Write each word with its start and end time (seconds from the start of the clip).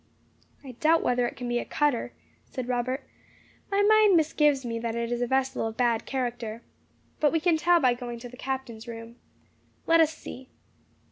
"I 0.63 0.71
doubt 0.71 1.03
whether 1.03 1.27
it 1.27 1.35
can 1.35 1.47
be 1.47 1.59
a 1.59 1.63
cutter," 1.63 2.11
said 2.45 2.67
Robert; 2.67 3.07
"my 3.69 3.83
mind 3.83 4.17
misgives 4.17 4.65
me 4.65 4.79
that 4.79 4.95
it 4.95 5.11
is 5.11 5.21
a 5.21 5.27
vessel 5.27 5.67
of 5.67 5.77
bad 5.77 6.07
character. 6.07 6.63
But 7.19 7.31
we 7.31 7.39
can 7.39 7.55
tell 7.55 7.79
by 7.79 7.93
going 7.93 8.17
to 8.21 8.27
the 8.27 8.35
captain's 8.35 8.87
room. 8.87 9.17
Let 9.85 9.99
us 9.99 10.11
see." 10.11 10.49